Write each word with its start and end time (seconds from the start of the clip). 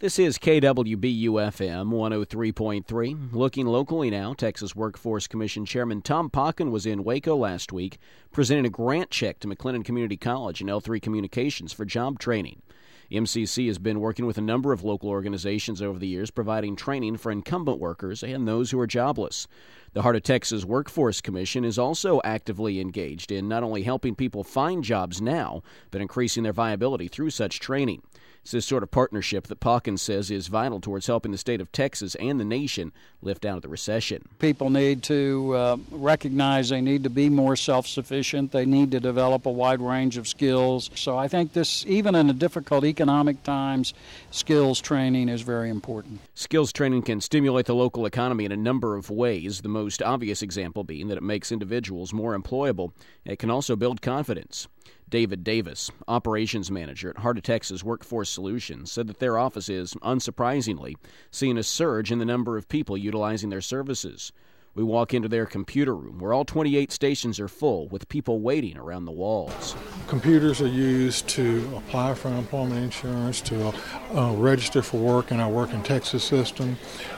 This 0.00 0.20
is 0.20 0.38
KWBU 0.38 1.26
FM 1.26 1.90
103.3. 1.90 3.32
Looking 3.32 3.66
locally 3.66 4.10
now, 4.10 4.32
Texas 4.32 4.76
Workforce 4.76 5.26
Commission 5.26 5.66
Chairman 5.66 6.02
Tom 6.02 6.30
Pauken 6.30 6.70
was 6.70 6.86
in 6.86 7.02
Waco 7.02 7.34
last 7.34 7.72
week 7.72 7.98
presenting 8.30 8.64
a 8.64 8.70
grant 8.70 9.10
check 9.10 9.40
to 9.40 9.48
McLennan 9.48 9.84
Community 9.84 10.16
College 10.16 10.60
and 10.60 10.70
L3 10.70 11.02
Communications 11.02 11.72
for 11.72 11.84
job 11.84 12.20
training. 12.20 12.62
MCC 13.10 13.66
has 13.66 13.78
been 13.78 13.98
working 13.98 14.24
with 14.24 14.38
a 14.38 14.42
number 14.42 14.72
of 14.72 14.84
local 14.84 15.08
organizations 15.08 15.82
over 15.82 15.98
the 15.98 16.06
years, 16.06 16.30
providing 16.30 16.76
training 16.76 17.16
for 17.16 17.32
incumbent 17.32 17.80
workers 17.80 18.22
and 18.22 18.46
those 18.46 18.70
who 18.70 18.78
are 18.78 18.86
jobless. 18.86 19.48
The 19.94 20.02
Heart 20.02 20.14
of 20.14 20.22
Texas 20.22 20.64
Workforce 20.64 21.20
Commission 21.20 21.64
is 21.64 21.76
also 21.76 22.20
actively 22.22 22.80
engaged 22.80 23.32
in 23.32 23.48
not 23.48 23.64
only 23.64 23.82
helping 23.82 24.14
people 24.14 24.44
find 24.44 24.84
jobs 24.84 25.20
now, 25.20 25.62
but 25.90 26.00
increasing 26.00 26.44
their 26.44 26.52
viability 26.52 27.08
through 27.08 27.30
such 27.30 27.58
training. 27.58 28.02
It's 28.42 28.52
this 28.52 28.66
sort 28.66 28.82
of 28.82 28.90
partnership 28.90 29.46
that 29.48 29.60
Pawkins 29.60 30.02
says 30.02 30.30
is 30.30 30.48
vital 30.48 30.80
towards 30.80 31.06
helping 31.06 31.32
the 31.32 31.38
state 31.38 31.60
of 31.60 31.70
Texas 31.72 32.14
and 32.16 32.40
the 32.40 32.44
nation 32.44 32.92
lift 33.20 33.44
out 33.44 33.56
of 33.56 33.62
the 33.62 33.68
recession. 33.68 34.28
People 34.38 34.70
need 34.70 35.02
to 35.04 35.54
uh, 35.54 35.76
recognize 35.90 36.68
they 36.68 36.80
need 36.80 37.02
to 37.04 37.10
be 37.10 37.28
more 37.28 37.56
self 37.56 37.86
sufficient. 37.86 38.52
They 38.52 38.64
need 38.64 38.90
to 38.92 39.00
develop 39.00 39.46
a 39.46 39.50
wide 39.50 39.80
range 39.80 40.16
of 40.16 40.26
skills. 40.26 40.90
So 40.94 41.18
I 41.18 41.28
think 41.28 41.52
this, 41.52 41.84
even 41.86 42.14
in 42.14 42.30
a 42.30 42.32
difficult 42.32 42.84
economic 42.84 43.42
times, 43.42 43.94
skills 44.30 44.80
training 44.80 45.28
is 45.28 45.42
very 45.42 45.68
important. 45.68 46.20
Skills 46.34 46.72
training 46.72 47.02
can 47.02 47.20
stimulate 47.20 47.66
the 47.66 47.74
local 47.74 48.06
economy 48.06 48.44
in 48.44 48.52
a 48.52 48.56
number 48.56 48.96
of 48.96 49.10
ways, 49.10 49.60
the 49.60 49.68
most 49.68 50.02
obvious 50.02 50.42
example 50.42 50.84
being 50.84 51.08
that 51.08 51.18
it 51.18 51.22
makes 51.22 51.52
individuals 51.52 52.12
more 52.12 52.38
employable. 52.38 52.92
It 53.24 53.38
can 53.38 53.50
also 53.50 53.76
build 53.76 54.00
confidence. 54.00 54.68
David 55.10 55.42
Davis, 55.42 55.90
operations 56.06 56.70
manager 56.70 57.10
at 57.10 57.18
Heart 57.18 57.38
of 57.38 57.42
Texas 57.44 57.82
Workforce 57.82 58.28
Solutions, 58.28 58.92
said 58.92 59.06
that 59.06 59.18
their 59.18 59.38
office 59.38 59.68
is, 59.68 59.94
unsurprisingly, 60.02 60.96
seeing 61.30 61.56
a 61.56 61.62
surge 61.62 62.12
in 62.12 62.18
the 62.18 62.24
number 62.24 62.56
of 62.56 62.68
people 62.68 62.96
utilizing 62.96 63.50
their 63.50 63.60
services. 63.60 64.32
We 64.78 64.84
walk 64.84 65.12
into 65.12 65.26
their 65.26 65.44
computer 65.44 65.92
room 65.92 66.20
where 66.20 66.32
all 66.32 66.44
28 66.44 66.92
stations 66.92 67.40
are 67.40 67.48
full 67.48 67.88
with 67.88 68.08
people 68.08 68.38
waiting 68.38 68.78
around 68.78 69.06
the 69.06 69.10
walls. 69.10 69.74
Computers 70.06 70.60
are 70.60 70.68
used 70.68 71.26
to 71.30 71.68
apply 71.76 72.14
for 72.14 72.28
unemployment 72.28 72.84
insurance, 72.84 73.40
to 73.40 73.74
uh, 74.14 74.34
register 74.36 74.80
for 74.80 74.98
work 74.98 75.32
in 75.32 75.40
our 75.40 75.48
Work 75.48 75.72
in 75.72 75.82
Texas 75.82 76.22
system, 76.22 76.76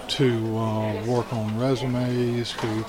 to 0.08 0.56
uh, 0.56 1.04
work 1.04 1.30
on 1.34 1.58
resumes, 1.58 2.54
to 2.54 2.86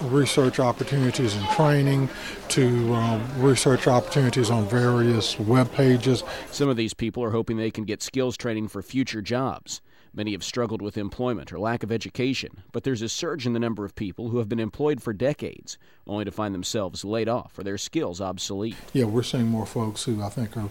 research 0.00 0.58
opportunities 0.58 1.36
and 1.36 1.46
training, 1.48 2.08
to 2.48 2.94
uh, 2.94 3.20
research 3.36 3.86
opportunities 3.86 4.48
on 4.48 4.64
various 4.64 5.38
web 5.38 5.70
pages. 5.72 6.24
Some 6.50 6.70
of 6.70 6.78
these 6.78 6.94
people 6.94 7.22
are 7.22 7.32
hoping 7.32 7.58
they 7.58 7.70
can 7.70 7.84
get 7.84 8.02
skills 8.02 8.38
training 8.38 8.68
for 8.68 8.80
future 8.80 9.20
jobs. 9.20 9.82
Many 10.16 10.30
have 10.32 10.44
struggled 10.44 10.80
with 10.80 10.96
employment 10.96 11.52
or 11.52 11.58
lack 11.58 11.82
of 11.82 11.90
education, 11.90 12.62
but 12.70 12.84
there's 12.84 13.02
a 13.02 13.08
surge 13.08 13.46
in 13.46 13.52
the 13.52 13.58
number 13.58 13.84
of 13.84 13.96
people 13.96 14.28
who 14.28 14.38
have 14.38 14.48
been 14.48 14.60
employed 14.60 15.02
for 15.02 15.12
decades, 15.12 15.76
only 16.06 16.24
to 16.24 16.30
find 16.30 16.54
themselves 16.54 17.04
laid 17.04 17.28
off 17.28 17.58
or 17.58 17.64
their 17.64 17.78
skills 17.78 18.20
obsolete. 18.20 18.76
Yeah, 18.92 19.06
we're 19.06 19.24
seeing 19.24 19.48
more 19.48 19.66
folks 19.66 20.04
who 20.04 20.22
I 20.22 20.28
think 20.28 20.56
are, 20.56 20.68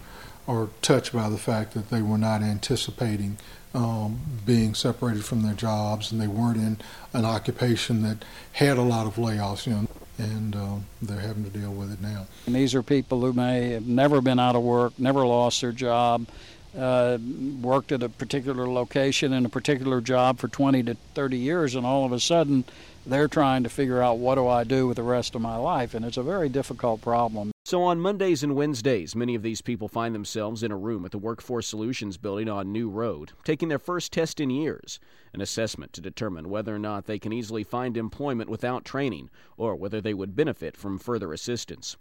are 0.48 0.70
touched 0.82 1.12
by 1.12 1.28
the 1.30 1.38
fact 1.38 1.74
that 1.74 1.90
they 1.90 2.02
were 2.02 2.18
not 2.18 2.42
anticipating 2.42 3.38
um, 3.74 4.22
being 4.46 4.76
separated 4.76 5.26
from 5.26 5.42
their 5.42 5.56
jobs 5.56 6.12
and 6.12 6.22
they 6.22 6.28
weren't 6.28 6.58
in 6.58 6.78
an 7.12 7.26
occupation 7.26 8.02
that 8.04 8.24
had 8.54 8.78
a 8.78 8.82
lot 8.82 9.08
of 9.08 9.16
layoffs, 9.16 9.66
you 9.66 9.74
know, 9.74 9.88
and 10.20 10.56
uh, 10.56 10.76
they're 11.02 11.20
having 11.20 11.44
to 11.44 11.50
deal 11.50 11.74
with 11.74 11.92
it 11.92 12.00
now. 12.00 12.28
And 12.46 12.56
these 12.56 12.74
are 12.76 12.84
people 12.84 13.20
who 13.20 13.34
may 13.34 13.72
have 13.72 13.88
never 13.88 14.22
been 14.22 14.40
out 14.40 14.56
of 14.56 14.64
work, 14.64 14.98
never 14.98 15.26
lost 15.26 15.60
their 15.60 15.74
job 15.74 16.28
uh, 16.78 17.18
worked 17.62 17.92
at 17.92 18.04
a 18.04 18.10
particular 18.10 18.68
location 18.68 19.34
in 19.34 19.46
a 19.46 19.50
particular 19.50 20.02
job 20.02 20.40
for 20.40 20.48
20 20.48 20.84
to 20.84 20.98
30 21.14 21.38
years, 21.38 21.76
and 21.76 21.86
all 21.86 22.06
of 22.06 22.12
a 22.12 22.20
sudden 22.20 22.64
they're 23.06 23.28
trying 23.28 23.64
to 23.64 23.70
figure 23.70 24.02
out 24.02 24.18
what 24.18 24.36
do 24.36 24.48
I 24.48 24.64
do 24.64 24.88
with 24.88 24.98
the 24.98 25.04
rest 25.04 25.36
of 25.36 25.42
my 25.42 25.56
life, 25.56 25.94
and 25.94 26.06
it's 26.06 26.18
a 26.18 26.24
very 26.24 26.50
difficult 26.50 27.02
problem. 27.02 27.52
So 27.66 27.84
on 27.84 28.00
Mondays 28.00 28.44
and 28.44 28.56
Wednesdays, 28.56 29.16
many 29.16 29.36
of 29.36 29.42
these 29.42 29.62
people 29.62 29.88
find 29.88 30.14
themselves 30.14 30.64
in 30.64 30.72
a 30.72 30.78
room 30.78 31.06
at 31.06 31.12
the 31.12 31.18
Workforce 31.18 31.68
Solutions 31.68 32.18
building 32.18 32.50
on 32.50 32.72
New 32.72 32.90
Road, 32.90 33.32
taking 33.44 33.70
their 33.70 33.80
first 33.80 34.12
test 34.12 34.40
in 34.40 34.50
years, 34.50 35.00
an 35.34 35.42
assessment 35.42 35.94
to 35.94 36.02
determine 36.02 36.50
whether 36.50 36.76
or 36.76 36.80
not 36.80 37.06
they 37.06 37.20
can 37.20 37.32
easily 37.32 37.64
find 37.64 37.96
employment 37.96 38.50
without 38.50 38.84
training 38.84 39.30
or 39.58 39.76
whether 39.76 40.02
they 40.02 40.14
would 40.14 40.36
benefit 40.36 40.76
from 40.76 41.00
further 41.00 41.32
assistance. 41.32 41.96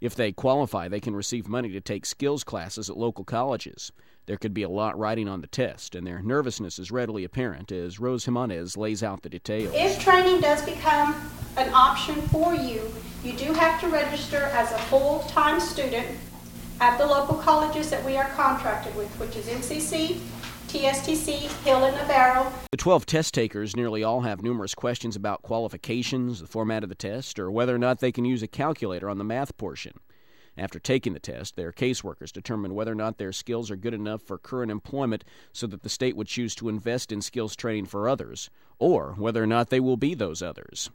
If 0.00 0.14
they 0.14 0.32
qualify, 0.32 0.88
they 0.88 1.00
can 1.00 1.16
receive 1.16 1.48
money 1.48 1.70
to 1.70 1.80
take 1.80 2.04
skills 2.04 2.44
classes 2.44 2.90
at 2.90 2.98
local 2.98 3.24
colleges. 3.24 3.92
There 4.26 4.36
could 4.36 4.52
be 4.52 4.62
a 4.62 4.68
lot 4.68 4.98
riding 4.98 5.28
on 5.28 5.40
the 5.40 5.46
test, 5.46 5.94
and 5.94 6.06
their 6.06 6.20
nervousness 6.20 6.78
is 6.78 6.90
readily 6.90 7.24
apparent 7.24 7.72
as 7.72 8.00
Rose 8.00 8.24
Jimenez 8.24 8.76
lays 8.76 9.02
out 9.02 9.22
the 9.22 9.28
details. 9.28 9.72
If 9.74 10.00
training 10.00 10.40
does 10.40 10.62
become 10.64 11.14
an 11.56 11.72
option 11.72 12.20
for 12.28 12.54
you, 12.54 12.92
you 13.24 13.32
do 13.32 13.52
have 13.54 13.80
to 13.80 13.88
register 13.88 14.50
as 14.52 14.72
a 14.72 14.78
full 14.78 15.20
time 15.28 15.60
student 15.60 16.06
at 16.80 16.98
the 16.98 17.06
local 17.06 17.36
colleges 17.36 17.88
that 17.90 18.04
we 18.04 18.16
are 18.16 18.28
contracted 18.30 18.94
with, 18.96 19.08
which 19.18 19.36
is 19.36 19.46
MCC, 19.46 20.20
TSTC, 20.68 21.48
Hill, 21.64 21.84
and 21.84 21.96
Navarro. 21.96 22.52
The 22.70 22.76
12 22.76 23.06
test 23.06 23.34
takers 23.34 23.76
nearly 23.76 24.02
all 24.02 24.22
have 24.22 24.42
numerous 24.42 24.74
questions 24.74 25.16
about 25.16 25.42
qualifications, 25.42 26.40
the 26.40 26.46
format 26.46 26.82
of 26.82 26.88
the 26.88 26.94
test, 26.94 27.38
or 27.38 27.50
whether 27.50 27.74
or 27.74 27.78
not 27.78 28.00
they 28.00 28.12
can 28.12 28.24
use 28.24 28.42
a 28.42 28.48
calculator 28.48 29.08
on 29.08 29.18
the 29.18 29.24
math 29.24 29.56
portion. 29.56 29.92
After 30.58 30.78
taking 30.78 31.12
the 31.12 31.20
test, 31.20 31.56
their 31.56 31.70
caseworkers 31.70 32.32
determine 32.32 32.74
whether 32.74 32.92
or 32.92 32.96
not 32.96 33.18
their 33.18 33.32
skills 33.32 33.70
are 33.70 33.76
good 33.76 33.94
enough 33.94 34.22
for 34.22 34.38
current 34.38 34.70
employment 34.70 35.22
so 35.52 35.66
that 35.66 35.82
the 35.82 35.88
state 35.88 36.16
would 36.16 36.28
choose 36.28 36.54
to 36.56 36.68
invest 36.68 37.12
in 37.12 37.20
skills 37.20 37.54
training 37.54 37.86
for 37.86 38.08
others, 38.08 38.48
or 38.78 39.14
whether 39.18 39.42
or 39.42 39.46
not 39.46 39.68
they 39.68 39.80
will 39.80 39.98
be 39.98 40.14
those 40.14 40.42
others. 40.42 40.90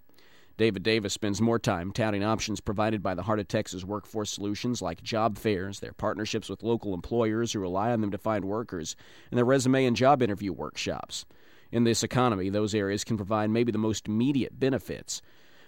David 0.58 0.84
Davis 0.84 1.14
spends 1.14 1.42
more 1.42 1.60
time 1.60 1.92
touting 1.92 2.24
options 2.24 2.60
provided 2.60 3.02
by 3.02 3.16
the 3.16 3.24
Heart 3.24 3.40
of 3.40 3.48
Texas 3.48 3.84
Workforce 3.84 4.30
Solutions 4.30 4.82
like 4.82 5.02
job 5.02 5.38
fairs, 5.38 5.80
their 5.80 5.94
partnerships 5.94 6.50
with 6.50 6.64
local 6.64 6.94
employers 6.94 7.54
who 7.54 7.60
rely 7.60 7.92
on 7.92 8.02
them 8.02 8.12
to 8.12 8.18
find 8.18 8.46
workers, 8.46 8.96
and 9.32 9.38
their 9.38 9.46
resume 9.46 9.86
and 9.86 9.96
job 9.96 10.22
interview 10.22 10.54
workshops. 10.54 11.26
In 11.72 11.84
this 11.84 12.04
economy, 12.04 12.50
those 12.50 12.76
areas 12.76 13.04
can 13.04 13.18
provide 13.18 13.50
maybe 13.50 13.72
the 13.72 13.78
most 13.78 14.08
immediate 14.08 14.60
benefits. 14.60 15.22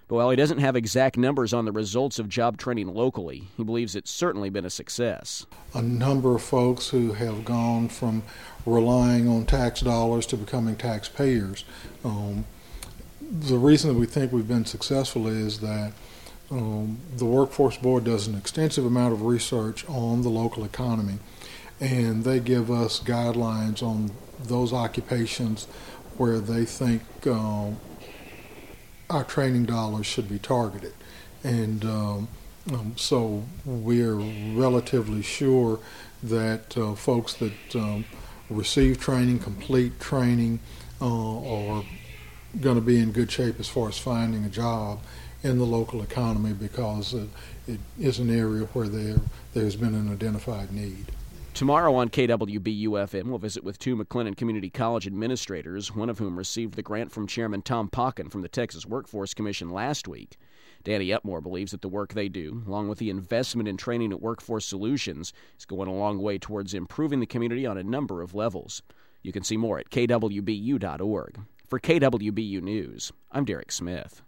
But 0.08 0.16
while 0.16 0.30
he 0.30 0.36
doesn't 0.36 0.60
have 0.60 0.76
exact 0.76 1.18
numbers 1.18 1.54
on 1.54 1.66
the 1.66 1.72
results 1.72 2.20
of 2.20 2.28
job 2.28 2.58
training 2.58 2.94
locally, 2.94 3.48
he 3.56 3.64
believes 3.64 3.96
it's 3.96 4.12
certainly 4.12 4.50
been 4.50 4.66
a 4.66 4.70
success. 4.70 5.46
A 5.74 5.82
number 5.82 6.36
of 6.36 6.44
folks 6.44 6.90
who 6.90 7.14
have 7.14 7.46
gone 7.46 7.88
from 7.88 8.24
relying 8.66 9.30
on 9.30 9.46
tax 9.46 9.80
dollars 9.80 10.26
to 10.28 10.38
becoming 10.38 10.76
taxpayers. 10.76 11.64
Um, 12.04 12.46
the 13.40 13.58
reason 13.58 13.92
that 13.92 14.00
we 14.00 14.06
think 14.06 14.32
we've 14.32 14.48
been 14.48 14.66
successful 14.66 15.28
is 15.28 15.60
that 15.60 15.92
um, 16.52 17.00
the 17.16 17.26
Workforce 17.26 17.78
Board 17.78 18.04
does 18.04 18.28
an 18.28 18.36
extensive 18.36 18.86
amount 18.86 19.14
of 19.14 19.24
research 19.24 19.88
on 19.90 20.22
the 20.22 20.30
local 20.30 20.64
economy, 20.64 21.18
and 21.80 22.24
they 22.24 22.40
give 22.40 22.70
us 22.70 23.00
guidelines 23.00 23.82
on 23.82 24.12
those 24.44 24.72
occupations 24.72 25.66
where 26.18 26.40
they 26.40 26.64
think 26.64 27.02
uh, 27.26 27.72
our 29.10 29.24
training 29.24 29.66
dollars 29.66 30.06
should 30.06 30.30
be 30.30 30.38
targeted. 30.38 30.94
And 31.44 31.84
um, 31.86 32.28
um, 32.72 32.94
so 32.96 33.44
we're 33.66 34.14
relatively 34.14 35.24
sure 35.24 35.80
that 36.22 36.78
uh, 36.78 36.94
folks 36.94 37.34
that 37.36 37.76
um, 37.76 38.06
receive 38.50 39.00
training, 39.00 39.40
complete 39.40 40.00
training, 40.00 40.60
uh, 41.02 41.78
are 41.78 41.84
going 42.62 42.76
to 42.76 42.82
be 42.82 43.00
in 43.00 43.12
good 43.12 43.32
shape 43.32 43.60
as 43.60 43.68
far 43.68 43.90
as 43.90 43.98
finding 43.98 44.46
a 44.46 44.50
job 44.50 45.00
in 45.44 45.58
the 45.58 45.66
local 45.66 46.02
economy 46.02 46.54
because 46.54 47.14
it, 47.14 47.30
it 47.68 47.80
is 48.00 48.20
an 48.20 48.30
area 48.30 48.66
where 48.74 48.88
there 48.88 49.18
there's 49.54 49.76
been 49.76 49.94
an 49.94 50.12
identified 50.12 50.72
need. 50.72 51.06
Tomorrow 51.54 51.94
on 51.94 52.10
KWBU 52.10 52.88
FM, 52.88 53.26
we'll 53.26 53.38
visit 53.38 53.64
with 53.64 53.78
two 53.78 53.96
McLennan 53.96 54.36
Community 54.36 54.72
College 54.72 55.06
administrators, 55.06 55.96
one 55.96 56.10
of 56.10 56.18
whom 56.18 56.36
received 56.36 56.74
the 56.74 56.82
grant 56.82 57.12
from 57.12 57.28
Chairman 57.28 57.62
Tom 57.62 57.90
Pauken 57.90 58.32
from 58.32 58.42
the 58.42 58.50
Texas 58.50 58.88
Workforce 58.88 59.36
Commission 59.36 59.70
last 59.70 60.08
week. 60.08 60.38
Danny 60.84 61.10
Upmore 61.10 61.44
believes 61.44 61.72
that 61.72 61.82
the 61.82 61.88
work 61.88 62.14
they 62.14 62.28
do, 62.28 62.64
along 62.68 62.90
with 62.90 62.98
the 62.98 63.12
investment 63.12 63.70
in 63.70 63.78
training 63.78 64.12
at 64.12 64.20
Workforce 64.20 64.66
Solutions, 64.66 65.32
is 65.58 65.66
going 65.66 65.88
a 65.88 65.94
long 65.94 66.20
way 66.20 66.40
towards 66.40 66.74
improving 66.74 67.20
the 67.20 67.28
community 67.28 67.68
on 67.68 67.78
a 67.78 67.84
number 67.84 68.24
of 68.24 68.34
levels. 68.34 68.82
You 69.22 69.32
can 69.32 69.44
see 69.44 69.56
more 69.56 69.78
at 69.78 69.92
kwbu.org. 69.92 71.40
For 71.74 71.80
KWBU 71.80 72.62
News, 72.62 73.12
I'm 73.32 73.46
Derek 73.46 73.72
Smith. 73.72 74.22